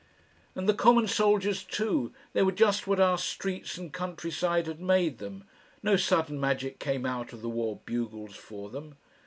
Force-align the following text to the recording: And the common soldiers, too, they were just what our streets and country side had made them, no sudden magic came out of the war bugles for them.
And 0.55 0.67
the 0.67 0.73
common 0.73 1.05
soldiers, 1.07 1.63
too, 1.63 2.11
they 2.33 2.41
were 2.41 2.51
just 2.51 2.87
what 2.87 2.99
our 2.99 3.19
streets 3.19 3.77
and 3.77 3.93
country 3.93 4.31
side 4.31 4.65
had 4.65 4.79
made 4.81 5.19
them, 5.19 5.43
no 5.83 5.95
sudden 5.95 6.39
magic 6.39 6.79
came 6.79 7.05
out 7.05 7.33
of 7.33 7.43
the 7.43 7.49
war 7.49 7.81
bugles 7.85 8.35
for 8.35 8.71
them. 8.71 8.95